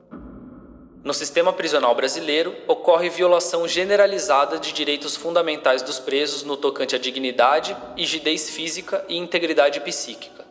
[1.03, 6.97] No sistema prisional brasileiro, ocorre violação generalizada de direitos fundamentais dos presos no tocante à
[6.97, 10.47] dignidade, rigidez física e integridade psíquica.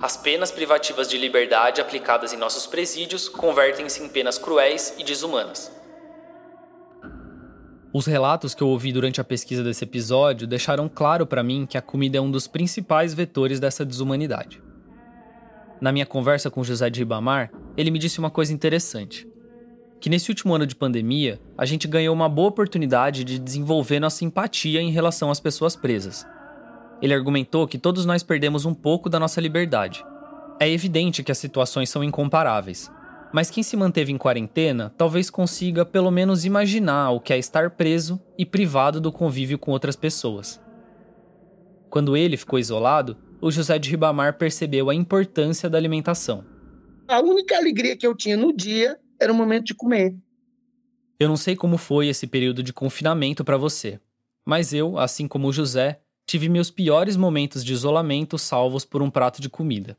[0.00, 5.70] As penas privativas de liberdade aplicadas em nossos presídios convertem-se em penas cruéis e desumanas.
[7.92, 11.78] Os relatos que eu ouvi durante a pesquisa desse episódio deixaram claro para mim que
[11.78, 14.60] a comida é um dos principais vetores dessa desumanidade.
[15.80, 19.28] Na minha conversa com José de Ribamar, ele me disse uma coisa interessante:
[20.00, 24.24] que nesse último ano de pandemia, a gente ganhou uma boa oportunidade de desenvolver nossa
[24.24, 26.26] empatia em relação às pessoas presas.
[27.00, 30.04] Ele argumentou que todos nós perdemos um pouco da nossa liberdade.
[30.60, 32.90] É evidente que as situações são incomparáveis,
[33.32, 37.70] mas quem se manteve em quarentena talvez consiga pelo menos imaginar o que é estar
[37.70, 40.60] preso e privado do convívio com outras pessoas.
[41.90, 46.44] Quando ele ficou isolado, o José de Ribamar percebeu a importância da alimentação.
[47.08, 50.16] A única alegria que eu tinha no dia era o momento de comer.
[51.18, 54.00] Eu não sei como foi esse período de confinamento para você,
[54.44, 59.10] mas eu, assim como o José, tive meus piores momentos de isolamento salvos por um
[59.10, 59.96] prato de comida.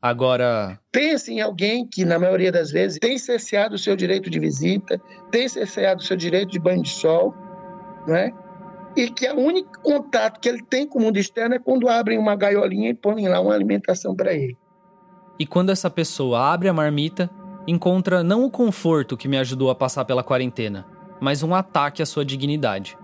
[0.00, 0.80] Agora.
[0.90, 5.00] Pense em alguém que, na maioria das vezes, tem cerceado o seu direito de visita,
[5.30, 7.32] tem cerceado o seu direito de banho de sol,
[8.06, 8.32] não é?
[8.96, 12.18] E que o único contato que ele tem com o mundo externo é quando abrem
[12.18, 14.56] uma gaiolinha e põem lá uma alimentação para ele.
[15.38, 17.30] E quando essa pessoa abre a marmita,
[17.66, 20.84] encontra não o conforto que me ajudou a passar pela quarentena,
[21.20, 22.98] mas um ataque à sua dignidade.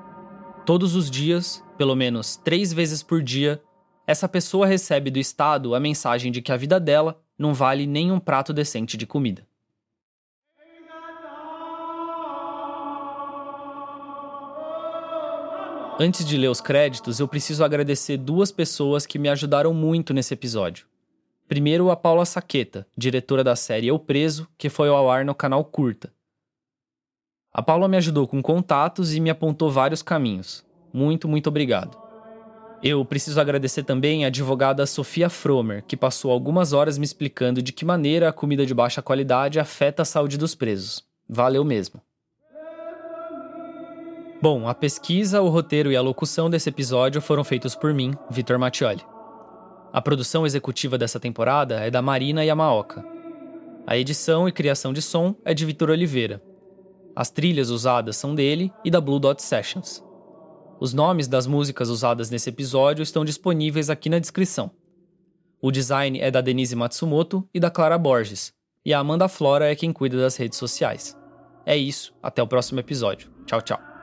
[0.67, 3.63] Todos os dias, pelo menos três vezes por dia,
[4.05, 8.11] essa pessoa recebe do Estado a mensagem de que a vida dela não vale nem
[8.11, 9.47] um prato decente de comida.
[16.01, 20.35] Antes de ler os créditos, eu preciso agradecer duas pessoas que me ajudaram muito nesse
[20.35, 20.87] episódio.
[21.49, 25.65] Primeiro, a Paula Saqueta, diretora da série Eu Preso, que foi ao ar no canal
[25.65, 26.13] Curta.
[27.53, 30.68] A Paula me ajudou com contatos e me apontou vários caminhos.
[30.93, 31.97] Muito, muito obrigado.
[32.83, 37.73] Eu preciso agradecer também a advogada Sofia Fromer, que passou algumas horas me explicando de
[37.73, 41.05] que maneira a comida de baixa qualidade afeta a saúde dos presos.
[41.29, 42.01] Valeu mesmo.
[44.41, 48.57] Bom, a pesquisa, o roteiro e a locução desse episódio foram feitos por mim, Vitor
[48.57, 49.03] Mattioli.
[49.93, 53.05] A produção executiva dessa temporada é da Marina Yamaoka.
[53.85, 56.41] A edição e criação de som é de Vitor Oliveira.
[57.17, 60.05] As trilhas usadas são dele e da Blue Dot Sessions.
[60.81, 64.71] Os nomes das músicas usadas nesse episódio estão disponíveis aqui na descrição.
[65.61, 68.53] O design é da Denise Matsumoto e da Clara Borges,
[68.85, 71.19] e a Amanda Flora é quem cuida das redes sociais.
[71.67, 73.31] É isso, até o próximo episódio.
[73.45, 73.98] Tchau, tchau.